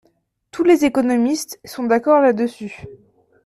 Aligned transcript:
Tous 0.49 0.63
les 0.63 0.83
économistes 0.83 1.59
sont 1.63 1.83
d'accord 1.83 2.21
là-dessus. 2.21 2.85